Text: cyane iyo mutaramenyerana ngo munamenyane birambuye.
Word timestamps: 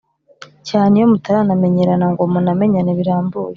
cyane 0.67 0.93
iyo 0.97 1.07
mutaramenyerana 1.11 2.05
ngo 2.13 2.21
munamenyane 2.33 2.91
birambuye. 2.99 3.49